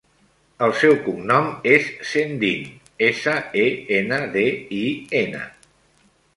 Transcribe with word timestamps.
El 0.67 0.71
seu 0.83 0.95
cognom 1.07 1.51
és 1.73 1.91
Sendin: 2.13 2.65
essa, 3.11 3.37
e, 3.67 3.69
ena, 4.01 4.21
de, 4.39 4.49
i, 4.83 4.83
ena. 5.25 5.47